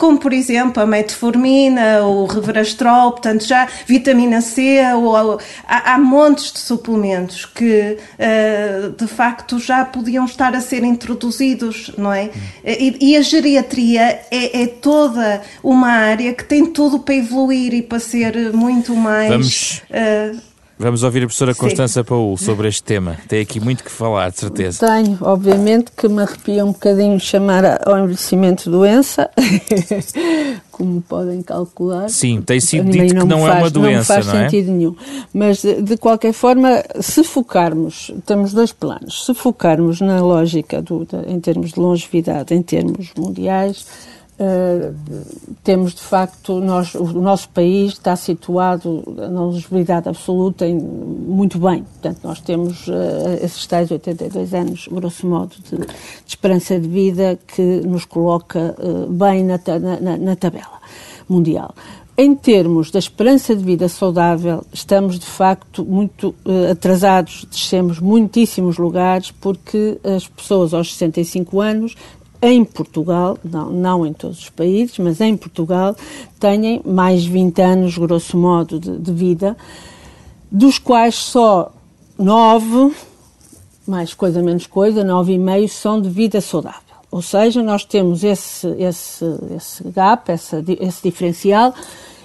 [0.00, 6.50] como por exemplo a metformina, o reverastrol, portanto já vitamina C, ou, há, há, montes
[6.52, 12.30] de suplementos que uh, de facto já podiam estar a ser introduzidos, não é?
[12.64, 17.82] E, e a geriatria é, é, toda uma área que tem tudo para evoluir e
[17.82, 19.28] para ser muito mais.
[19.28, 19.82] Vamos.
[19.90, 20.49] Uh,
[20.80, 23.18] Vamos ouvir a professora Constança Paul sobre este tema.
[23.28, 24.86] Tem aqui muito que falar, de certeza.
[24.86, 29.28] Tenho, obviamente que me arrepia um bocadinho chamar ao envelhecimento doença,
[30.72, 32.08] como podem calcular.
[32.08, 34.48] Sim, tem sido dito não que não faz, é uma doença, não faz não é?
[34.48, 34.96] sentido nenhum.
[35.34, 41.38] Mas, de qualquer forma, se focarmos, temos dois planos, se focarmos na lógica do, em
[41.40, 43.84] termos de longevidade, em termos mundiais,
[44.40, 44.96] Uh,
[45.62, 51.82] temos de facto, nós, o nosso país está situado na elegibilidade absoluta em, muito bem.
[51.82, 52.92] Portanto, nós temos uh,
[53.42, 55.86] esses tais 82 anos, grosso modo, de, de,
[56.26, 59.60] esperança de vida que nos coloca uh, bem na,
[60.00, 60.80] na, na, tabela
[61.28, 61.74] mundial.
[62.16, 66.34] Em termos da esperança de vida saudável, estamos de facto muito
[66.70, 71.96] atrasados, descemos muitíssimos lugares, porque as pessoas aos 65 anos
[72.42, 75.94] em Portugal, não, não em todos os países, mas em Portugal,
[76.38, 79.56] têm mais 20 anos, grosso modo, de, de vida,
[80.50, 81.72] dos quais só
[82.18, 82.94] 9,
[83.86, 86.80] mais coisa menos coisa, 9,5 são de vida saudável.
[87.10, 89.24] Ou seja, nós temos esse, esse,
[89.56, 91.74] esse gap, essa, esse diferencial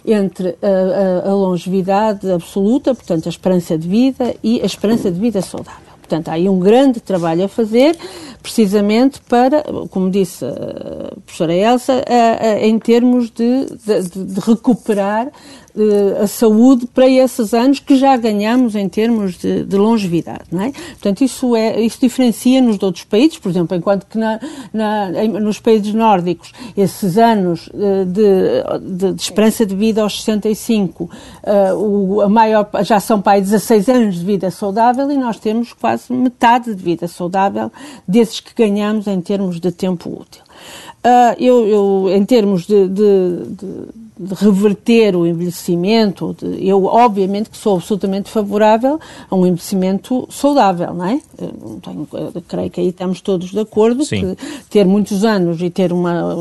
[0.05, 5.19] entre a, a, a longevidade absoluta, portanto, a esperança de vida, e a esperança de
[5.19, 5.95] vida saudável.
[5.99, 7.97] Portanto, há aí um grande trabalho a fazer,
[8.45, 15.31] precisamente para, como disse a professora Elsa, a, a, em termos de, de, de recuperar
[15.75, 20.61] uh, a saúde para esses anos que já ganhamos em termos de, de longevidade, não
[20.61, 20.71] é?
[20.71, 24.39] Portanto, isso, é, isso diferencia-nos de outros países, por exemplo, enquanto que na,
[24.71, 31.09] na, nos países nórdicos esses anos uh, de, de, esperança de vida aos 65, uh,
[31.75, 35.73] o, a maior, já são para aí 16 anos de vida saudável e nós temos
[35.73, 37.71] quase metade de vida saudável
[38.07, 40.41] desses que ganhamos em termos de tempo útil.
[41.05, 46.35] Uh, eu, eu, em termos de, de, de de reverter o envelhecimento.
[46.39, 48.99] De, eu, obviamente, que sou absolutamente favorável
[49.29, 51.19] a um envelhecimento saudável, não é?
[51.81, 52.07] Tenho,
[52.47, 54.35] creio que aí estamos todos de acordo Sim.
[54.35, 56.33] que ter muitos anos e ter uma,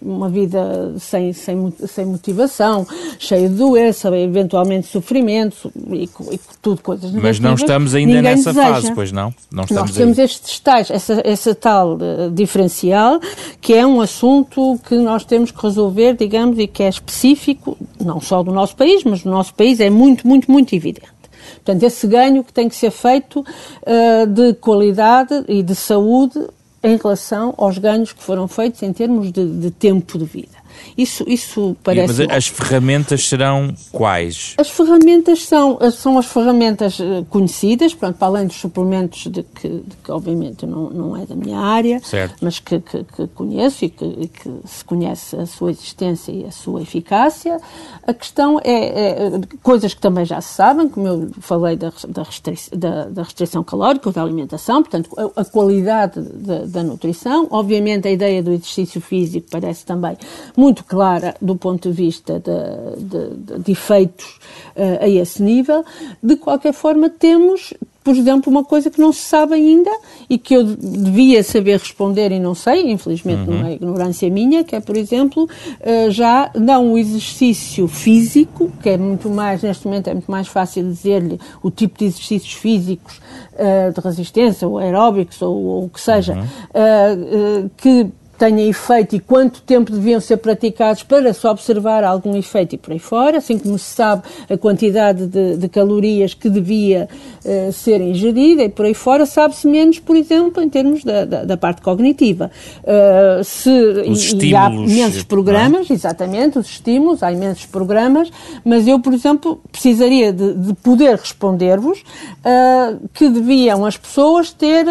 [0.00, 2.86] uma vida sem, sem, sem motivação,
[3.18, 7.38] cheia de doença, eventualmente sofrimento e, e tudo coisas negativas.
[7.38, 8.74] Mas não estamos ainda nessa deseja.
[8.74, 9.34] fase, pois não?
[9.50, 10.24] não Nós temos aí.
[10.24, 13.20] estes tais, essa, essa tal uh, diferencial,
[13.60, 18.20] que é um assunto que nós temos que resolver, digamos, e que é específico, não
[18.20, 21.20] só do nosso país, mas do nosso país é muito, muito, muito evidente.
[21.56, 26.38] Portanto, esse ganho que tem que ser feito uh, de qualidade e de saúde
[26.82, 30.59] em relação aos ganhos que foram feitos em termos de, de tempo de vida.
[30.96, 32.24] Isso, isso parece.
[32.26, 34.54] Mas as ferramentas serão quais?
[34.58, 39.68] As ferramentas são, são as ferramentas eh, conhecidas, pronto, para além dos suplementos de que,
[39.68, 42.36] de que obviamente não, não é da minha área, certo.
[42.40, 46.44] mas que, que, que conheço e que, e que, se conhece a sua existência e
[46.44, 47.58] a sua eficácia.
[48.06, 52.22] A questão é, é coisas que também já se sabem, como eu falei da, da,
[52.22, 57.48] restrição, da, da restrição calórica, da alimentação, portanto, a, a qualidade da, da nutrição.
[57.50, 60.16] Obviamente, a ideia do exercício físico parece também
[60.56, 64.38] muito clara do ponto de vista de, de, de efeitos
[64.76, 65.84] uh, a esse nível.
[66.22, 69.90] De qualquer forma, temos por exemplo, uma coisa que não se sabe ainda
[70.28, 73.58] e que eu devia saber responder e não sei, infelizmente uhum.
[73.58, 78.88] não é ignorância minha, que é, por exemplo, uh, já não o exercício físico, que
[78.88, 83.20] é muito mais, neste momento é muito mais fácil dizer-lhe o tipo de exercícios físicos
[83.54, 86.42] uh, de resistência, ou aeróbicos, ou, ou o que seja, uhum.
[86.42, 88.06] uh, que
[88.40, 92.90] tenha efeito e quanto tempo deviam ser praticados para se observar algum efeito e por
[92.90, 97.06] aí fora, assim como se sabe a quantidade de, de calorias que devia
[97.44, 101.44] uh, ser ingerida e por aí fora, sabe-se menos, por exemplo, em termos da, da,
[101.44, 102.50] da parte cognitiva.
[102.82, 103.70] Uh, se,
[104.08, 105.92] os e, e há imensos programas, é?
[105.92, 108.30] exatamente, os estímulos, há imensos programas,
[108.64, 114.86] mas eu, por exemplo, precisaria de, de poder responder-vos uh, que deviam as pessoas ter,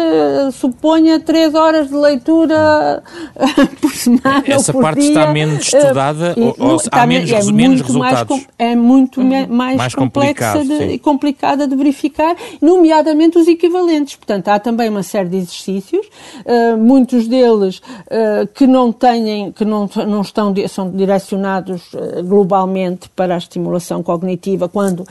[0.52, 3.02] suponha, três horas de leitura
[3.80, 7.52] por semana Essa por parte dia, está menos estudada uh, ou, ou há menos, é
[7.52, 8.30] menos resultados?
[8.30, 9.46] Mais, é muito uhum.
[9.48, 14.16] mais, mais complexa e complicada de verificar, nomeadamente os equivalentes.
[14.16, 19.64] Portanto, há também uma série de exercícios, uh, muitos deles uh, que não têm, que
[19.64, 21.90] não, não estão, são direcionados
[22.24, 25.04] globalmente para a estimulação cognitiva, quando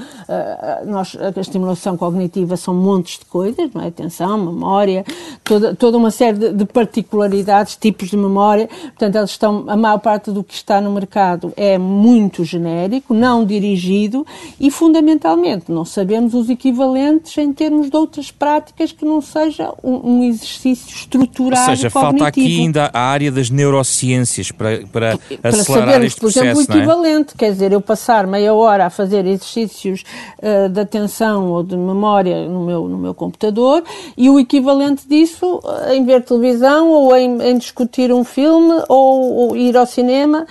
[0.86, 3.88] nós, a estimulação cognitiva são montes de coisas, não é?
[3.88, 5.06] atenção, memória,
[5.44, 10.00] toda, toda uma série de, de particularidades, tipos de memória, portanto, eles estão, a maior
[10.00, 14.26] parte do que está no mercado é muito genérico, não dirigido
[14.60, 20.18] e, fundamentalmente, não sabemos os equivalentes em termos de outras práticas que não seja um,
[20.18, 22.20] um exercício estruturado Ou seja, cognitivo.
[22.20, 26.50] falta aqui ainda a área das neurociências para, para, para acelerar sabermos, este por exemplo,
[26.54, 26.78] processo, o é?
[26.78, 27.38] equivalente, é?
[27.38, 30.04] quer dizer, eu passar meia hora a fazer exercícios
[30.38, 33.84] uh, de atenção ou de memória no meu, no meu computador
[34.18, 39.34] e o equivalente disso uh, em ver televisão ou em, em discutir um filme ou,
[39.36, 40.46] ou ir ao cinema,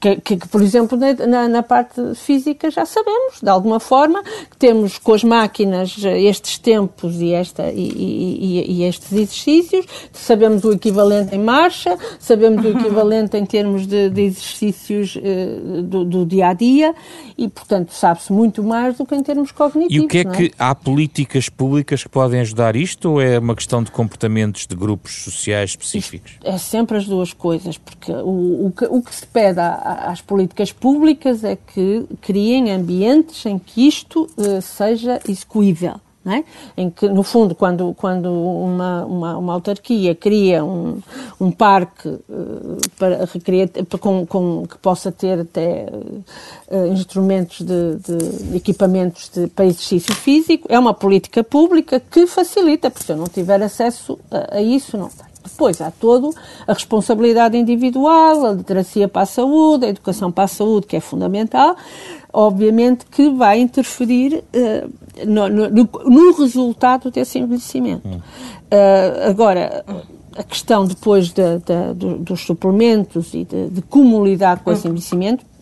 [0.00, 4.98] que, que, por exemplo, na, na, parte física já sabemos, de alguma forma, que temos
[4.98, 11.34] com as máquinas estes tempos e, esta, e, e, e estes exercícios, sabemos o equivalente
[11.34, 16.52] em marcha, sabemos o equivalente em termos de, de exercícios uh, do, do, dia a
[16.52, 16.94] dia
[17.36, 19.94] e, portanto, sabe-se muito mais do que em termos cognitivos.
[19.94, 20.24] E o que é, é?
[20.24, 24.76] que há políticas públicas que podem ajudar isto ou é uma questão de comportamentos de
[24.76, 26.32] grupos sociais específicos?
[26.44, 30.72] É sempre as duas coisas, porque o, o, que, o que, se pede às políticas
[30.72, 35.94] públicas é que criem ambientes em que isto uh, seja execuível.
[36.28, 36.42] É?
[36.76, 41.00] Em que, no fundo, quando, quando uma, uma, uma autarquia cria um,
[41.40, 45.86] um parque uh, para, recria, com, com, que possa ter até
[46.68, 52.90] uh, instrumentos de, de equipamentos de, para exercício físico, é uma política pública que facilita,
[52.90, 55.35] porque se eu não tiver acesso a, a isso, não tenho.
[55.50, 56.34] Depois há todo
[56.66, 61.00] a responsabilidade individual, a literacia para a saúde, a educação para a saúde, que é
[61.00, 61.76] fundamental,
[62.32, 68.08] obviamente que vai interferir uh, no, no, no, resultado desse envelhecimento.
[68.08, 69.84] Uh, agora,
[70.36, 74.86] a questão depois de, de, de, dos suplementos e de, de como lidar com esse
[74.86, 75.55] envelhecimento é,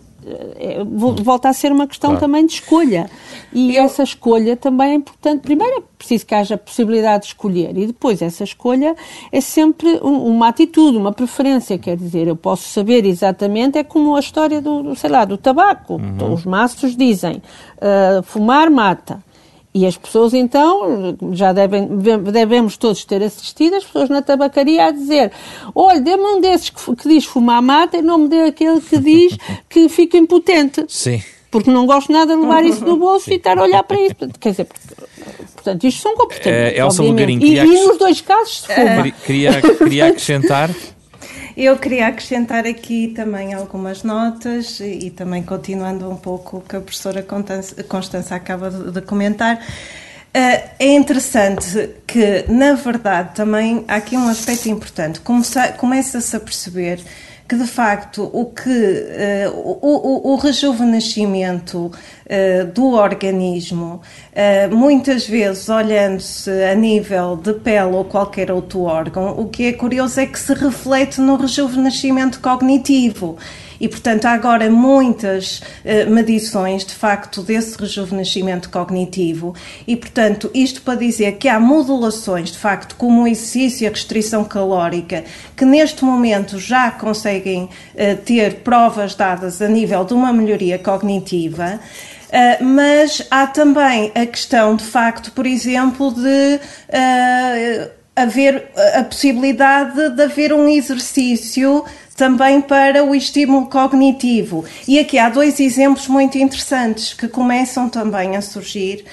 [1.23, 2.25] volta a ser uma questão claro.
[2.25, 3.11] também de escolha.
[3.53, 3.85] E Eu...
[3.85, 5.41] essa escolha também é importante.
[5.43, 8.95] Primeiro é preciso que haja possibilidade de escolher e depois essa escolha
[9.33, 11.79] é sempre uma atitude, uma preferência.
[11.79, 15.95] Quer dizer, eu posso saber exatamente, é como a história do, sei lá, do tabaco.
[15.95, 16.33] Uhum.
[16.33, 17.43] Os maços dizem,
[17.79, 19.23] uh, fumar mata.
[19.75, 21.89] E as pessoas, então, já devem,
[22.33, 25.33] devemos todos ter assistido, as pessoas na tabacaria a dizer:
[25.75, 28.97] olha, dê-me um desses que, que, diz fumar mata e não me dê aquele que
[28.99, 29.37] diz
[29.69, 30.85] que fica impotente.
[30.89, 31.21] Sim.
[31.51, 34.15] Porque não gosto nada de levar isso no bolso e estar a olhar para isso.
[34.39, 34.69] Quer dizer,
[35.55, 36.79] portanto, isto são comportamentos.
[36.79, 39.11] Uh, Elsa Lugarinho, e, e nos dois casos se fuma.
[39.25, 40.71] Queria, queria acrescentar.
[41.57, 46.81] Eu queria acrescentar aqui também algumas notas e, também continuando um pouco o que a
[46.81, 47.25] professora
[47.89, 49.57] Constança acaba de comentar.
[49.57, 55.21] Uh, é interessante que, na verdade, também há aqui um aspecto importante.
[55.79, 57.01] Começa-se a perceber
[57.47, 64.01] que de facto o que uh, o, o, rejuvenescimento uh, do organismo,
[64.33, 69.73] uh, muitas vezes olhando-se a nível de pele ou qualquer outro órgão, o que é
[69.73, 73.37] curioso é que se reflete no rejuvenescimento cognitivo.
[73.81, 79.55] E, portanto, há agora muitas uh, medições, de facto, desse rejuvenescimento cognitivo.
[79.87, 83.91] E, portanto, isto para dizer que há modulações, de facto, como o exercício e a
[83.91, 85.25] restrição calórica,
[85.57, 91.81] que neste momento já conseguem uh, ter provas dadas a nível de uma melhoria cognitiva.
[92.29, 96.61] Uh, mas há também a questão, de facto, por exemplo, de
[98.17, 101.85] haver a possibilidade de haver um exercício
[102.17, 104.65] também para o estímulo cognitivo.
[104.87, 109.05] E aqui há dois exemplos muito interessantes que começam também a surgir.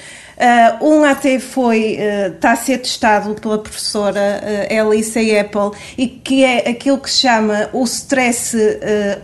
[0.41, 6.07] Uh, um até foi, uh, está a ser testado pela professora uh, Alice Apple e
[6.07, 8.57] que é aquilo que se chama o stress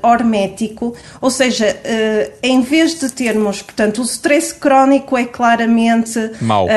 [0.04, 1.76] hormético, ou seja,
[2.44, 6.68] em vez de termos, portanto, o stress crónico é claramente mau,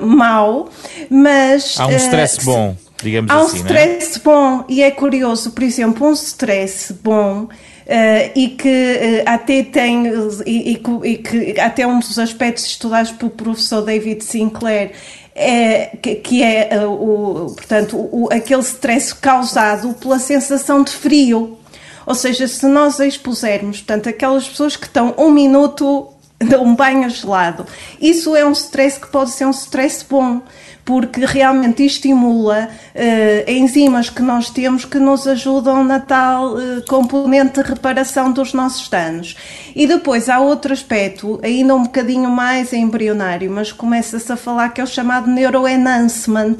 [0.00, 0.70] mau
[1.10, 1.78] mas...
[1.78, 2.74] Há um stress bom.
[3.02, 3.60] Digamos há um assim, é?
[3.60, 4.20] stress é?
[4.22, 7.48] bom e é curioso, por exemplo, um stress bom
[7.82, 10.04] Uh, e que uh, até tem
[10.46, 14.92] e, e, e, que até um dos aspectos estudados pelo professor David Sinclair
[15.34, 21.58] é, que, que é uh, o, portanto o, aquele stress causado pela sensação de frio
[22.06, 26.08] ou seja, se nós expusermos portanto, aquelas pessoas que estão um minuto
[26.40, 27.66] de um banho gelado,
[28.00, 30.40] isso é um stress que pode ser um stress bom
[30.84, 37.62] porque realmente estimula uh, enzimas que nós temos que nos ajudam na tal uh, componente
[37.62, 39.36] de reparação dos nossos danos.
[39.74, 44.80] E depois há outro aspecto, ainda um bocadinho mais embrionário, mas começa-se a falar que
[44.80, 46.56] é o chamado neuroenhancement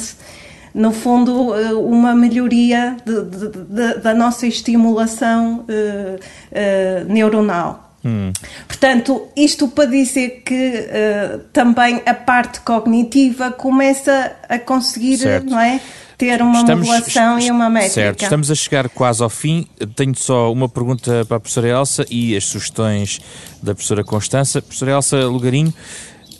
[0.74, 7.81] no fundo, eh, uma melhoria de, de, de, da nossa estimulação uh, uh, neuronal.
[8.04, 8.32] Hum.
[8.66, 15.50] Portanto, isto para dizer que uh, também a parte cognitiva começa a conseguir, certo.
[15.50, 15.80] não é?
[16.18, 17.94] Ter uma estamos, modulação e uma métrica.
[17.94, 19.66] Certo, estamos a chegar quase ao fim.
[19.96, 23.20] Tenho só uma pergunta para a professora Elsa e as sugestões
[23.60, 24.62] da professora Constança.
[24.62, 25.74] Professora Elsa Lugarinho,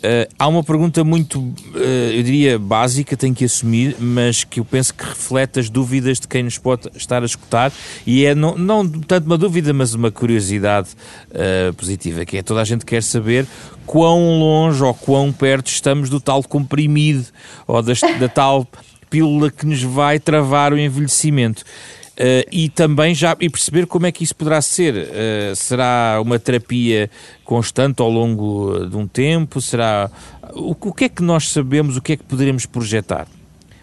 [0.03, 1.77] Uh, há uma pergunta muito, uh,
[2.13, 6.27] eu diria, básica, tenho que assumir, mas que eu penso que reflete as dúvidas de
[6.27, 7.71] quem nos pode estar a escutar
[8.05, 10.89] e é não, não tanto uma dúvida, mas uma curiosidade
[11.29, 13.47] uh, positiva, que é toda a gente quer saber
[13.85, 17.25] quão longe ou quão perto estamos do tal comprimido
[17.65, 18.67] ou da, da tal
[19.09, 21.63] pílula que nos vai travar o envelhecimento.
[22.13, 24.93] Uh, e também já e perceber como é que isso poderá ser.
[24.93, 27.09] Uh, será uma terapia
[27.43, 29.59] constante ao longo de um tempo?
[29.59, 30.11] Será
[30.53, 31.97] o, o que é que nós sabemos?
[31.97, 33.27] O que é que poderemos projetar?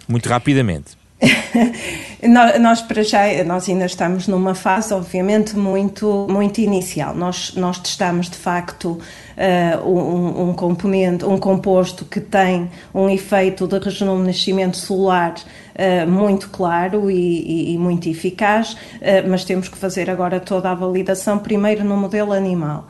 [0.07, 1.00] Muito rapidamente.
[2.61, 7.14] nós para já nós ainda estamos numa fase obviamente muito muito inicial.
[7.14, 8.99] Nós nós testamos de facto
[9.41, 16.49] uh, um, um, componente um composto que tem um efeito de rejuvenescimento solar uh, muito
[16.49, 21.39] claro e, e, e muito eficaz uh, mas temos que fazer agora toda a validação
[21.39, 22.87] primeiro no modelo animal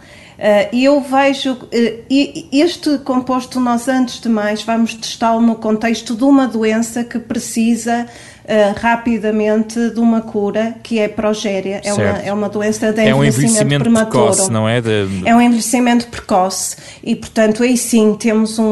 [0.73, 1.59] e eu vejo
[2.51, 8.09] este composto nós antes de mais vamos testá-lo no contexto de uma doença que precisa
[8.51, 11.81] uh, rapidamente de uma cura que é progéria.
[11.85, 14.25] É uma, é uma doença de envelhecimento, é um envelhecimento prematuro.
[14.27, 14.81] Precoce, não é?
[14.81, 15.07] De...
[15.25, 18.65] É um envelhecimento precoce e, portanto, aí sim temos um,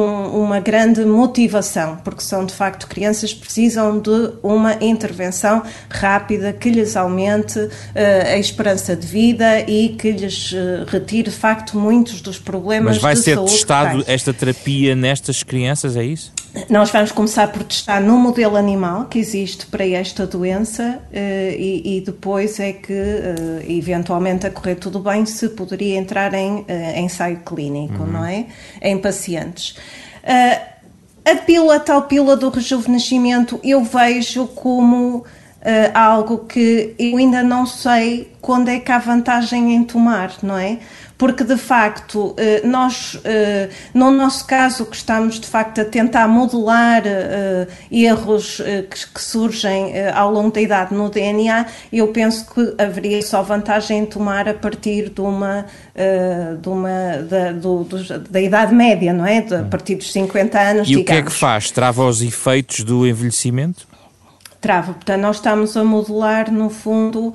[0.42, 6.70] uma grande motivação, porque são de facto crianças que precisam de uma intervenção rápida que
[6.70, 12.20] lhes aumente uh, a esperança de vida e que lhes uh, retire de facto muitos
[12.20, 16.32] dos problemas Mas vai de ser testado esta terapia nestas crianças, é isso?
[16.68, 21.98] Nós vamos começar por testar no modelo animal que existe para esta doença eh, e,
[21.98, 27.00] e depois é que, eh, eventualmente, a correr tudo bem, se poderia entrar em eh,
[27.00, 28.12] ensaio clínico, uhum.
[28.12, 28.46] não é?
[28.80, 29.76] Em pacientes.
[31.24, 35.24] A pílula, a tal pílula do rejuvenescimento, eu vejo como
[35.92, 40.78] algo que eu ainda não sei quando é que há vantagem em tomar, não é?
[41.18, 46.28] Porque de facto eh, nós, eh, no nosso caso, que estamos de facto a tentar
[46.28, 53.20] modelar eh, erros que surgem ao longo da idade no DNA, eu penso que haveria
[53.20, 55.66] só vantagem em tomar a partir de uma,
[56.60, 57.84] de uma da, do,
[58.30, 59.38] da idade média, não é?
[59.38, 60.88] a partir dos 50 anos.
[60.88, 61.02] E digamos.
[61.02, 61.70] o que é que faz?
[61.72, 63.88] Trava os efeitos do envelhecimento?
[64.60, 67.34] Trava, portanto, nós estamos a modular, no fundo,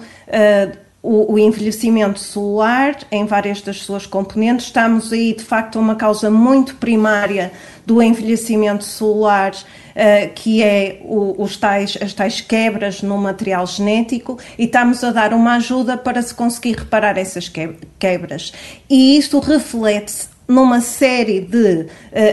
[1.04, 4.68] o, o, envelhecimento celular em várias das suas componentes.
[4.68, 7.52] Estamos aí, de facto, a uma causa muito primária
[7.86, 14.40] do envelhecimento celular, uh, que é o, os tais, as tais quebras no material genético,
[14.58, 17.52] e estamos a dar uma ajuda para se conseguir reparar essas
[18.00, 18.54] quebras.
[18.90, 21.88] E isto reflete-se numa série de uh,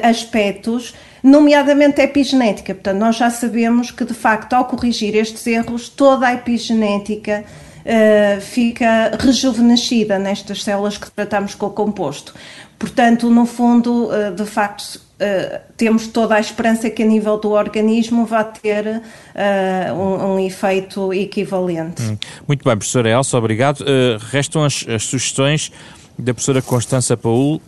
[0.08, 0.94] aspectos
[1.24, 2.72] nomeadamente a epigenética.
[2.72, 7.44] Portanto, nós já sabemos que, de facto, ao corrigir estes erros, toda a epigenética
[7.84, 12.34] uh, fica rejuvenescida nestas células que tratamos com o composto.
[12.78, 17.50] Portanto, no fundo, uh, de facto, Uh, temos toda a esperança que a nível do
[17.50, 22.00] organismo vá ter uh, um, um, efeito equivalente.
[22.00, 22.16] Hum.
[22.48, 23.82] Muito bem, professora Elsa, obrigado.
[23.82, 25.70] Uh, restam as, as, sugestões
[26.18, 27.60] da professora Constança Paul.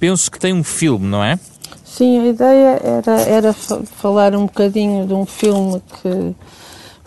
[0.00, 1.38] penso que tem um filme, não é?
[1.84, 6.34] Sim, a ideia era, era falar um bocadinho de um filme que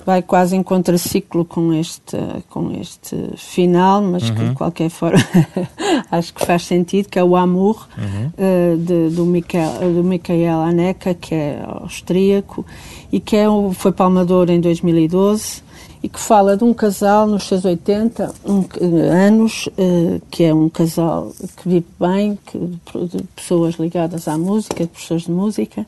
[0.09, 2.17] vai quase em contraciclo com este,
[2.49, 4.35] com este final, mas uhum.
[4.35, 5.19] que de qualquer forma
[6.09, 8.31] acho que faz sentido, que é o Amour, uhum.
[8.73, 12.65] uh, de, do, Michael, do Michael Aneka, que é austríaco,
[13.11, 15.61] e que é, foi palmador em 2012
[16.01, 18.65] e que fala de um casal nos seus 80 um,
[19.11, 24.85] anos, uh, que é um casal que vive bem, que, de pessoas ligadas à música,
[24.85, 25.85] de professores de música,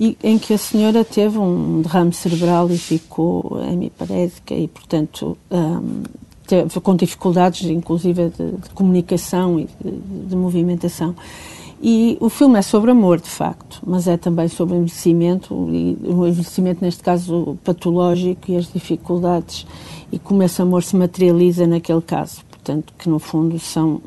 [0.00, 6.04] e em que a senhora teve um derrame cerebral e ficou hemiparésica e, portanto, um,
[6.46, 11.14] teve, com dificuldades, inclusive, de, de comunicação e de, de, movimentação.
[11.82, 16.26] E o filme é sobre amor, de facto, mas é também sobre envelhecimento, e o
[16.26, 19.66] envelhecimento, neste caso, patológico e as dificuldades,
[20.10, 24.00] e como esse amor se materializa naquele caso portanto, que no fundo são,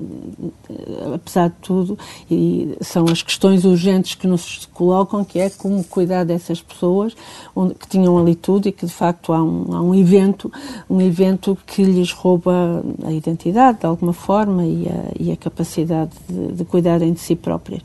[1.14, 1.98] apesar de tudo,
[2.30, 7.16] e são as questões urgentes que nos colocam, que é como cuidar dessas pessoas
[7.56, 10.52] onde, que tinham ali tudo e que de facto há um, há um evento,
[10.90, 16.12] um evento que lhes rouba a identidade de alguma forma e a, e a capacidade
[16.30, 17.82] de, de cuidarem de si próprias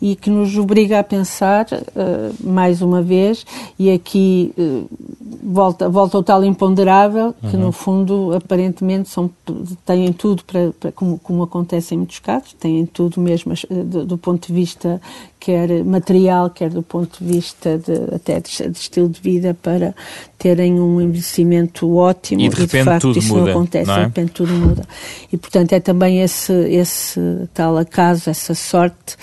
[0.00, 3.44] e que nos obriga a pensar, uh, mais uma vez,
[3.78, 4.88] e aqui uh,
[5.42, 7.64] volta, volta o tal imponderável, que uhum.
[7.64, 9.30] no fundo, aparentemente, são,
[9.84, 14.06] têm tudo para, para como, como, acontece em muitos casos, têm tudo mesmo uh, do,
[14.06, 15.00] do, ponto de vista
[15.40, 19.94] quer material, quer do ponto de vista de, até de, de estilo de vida, para
[20.38, 23.86] terem um envelhecimento ótimo e de, repente e de facto tudo isso muda, não acontece,
[23.86, 23.98] não é?
[23.98, 24.84] de repente tudo muda.
[25.32, 29.16] E portanto é também esse, esse tal acaso, essa sorte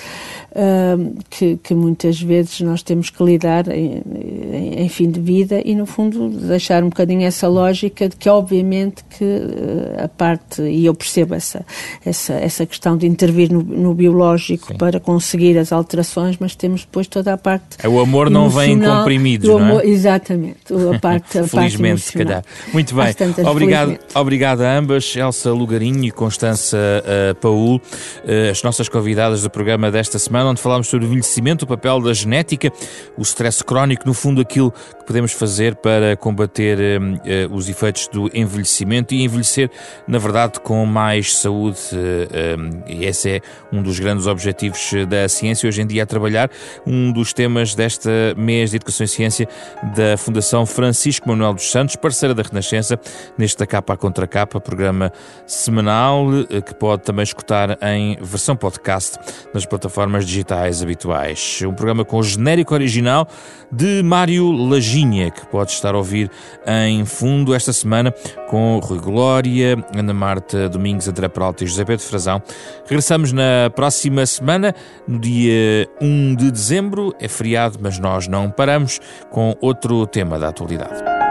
[0.56, 5.62] uh, que, que, muitas vezes nós temos que lidar em, em, em, fim de vida
[5.64, 10.62] e, no fundo, deixar um bocadinho essa lógica de que, obviamente, que uh, a parte,
[10.62, 11.66] e eu percebo essa,
[12.06, 14.78] essa, essa questão de intervir no, no biológico Sim.
[14.78, 17.78] para conseguir as alterações, mas temos depois toda a parte.
[17.84, 19.86] É, o amor não vem em comprimidos, não é?
[19.86, 22.44] Exatamente, a parte, a Felizmente, parte se calhar.
[22.72, 23.14] Muito bem,
[23.46, 29.50] obrigado, obrigado a ambas, Elsa Lugarinho e Constança uh, Paul, uh, as nossas convidadas do
[29.50, 32.72] programa desta semana onde falámos sobre o envelhecimento, o papel da genética,
[33.18, 38.30] o stress crónico, no fundo aquilo que podemos fazer para combater uh, os efeitos do
[38.34, 39.70] envelhecimento e envelhecer,
[40.08, 41.80] na verdade, com mais saúde.
[41.94, 43.42] Uh, e esse é
[43.72, 46.50] um dos grandes objetivos da ciência hoje em dia a trabalhar.
[46.86, 49.48] Um dos temas desta mês de Educação e Ciência
[49.96, 53.00] da Fundação Francisco Manuel dos Santos, parceira da Renascença,
[53.38, 55.12] neste da capa à contra capa, programa
[55.46, 56.28] semanal
[56.66, 59.18] que pode também escutar em versão podcast
[59.54, 61.62] nas plataformas digitais habituais.
[61.66, 63.28] Um programa com genérico original
[63.72, 66.30] de Mário Laginha, que pode estar a ouvir
[66.68, 68.12] em fundo esta semana
[68.50, 72.42] com Rui Glória, Ana Marta Domingos, André Peralta e José Pedro Frazão.
[72.86, 74.76] Regressamos na próxima semana,
[75.08, 77.16] no dia 1 de dezembro.
[77.20, 79.00] É feriado, mas nós não paramos
[79.32, 81.25] com outro tema da atualidade.